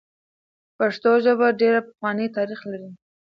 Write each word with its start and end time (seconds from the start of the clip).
پښتو 0.77 1.11
ژبه 1.25 1.47
ډېر 1.61 1.75
پخوانی 1.87 2.27
تاریخ 2.37 2.59
لري. 2.71 2.89